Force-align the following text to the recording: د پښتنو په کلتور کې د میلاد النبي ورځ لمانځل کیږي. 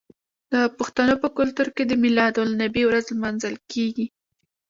د 0.51 0.53
پښتنو 0.77 1.15
په 1.23 1.29
کلتور 1.37 1.67
کې 1.75 1.83
د 1.87 1.93
میلاد 2.03 2.35
النبي 2.43 2.83
ورځ 2.87 3.05
لمانځل 3.15 3.55
کیږي. 3.71 4.05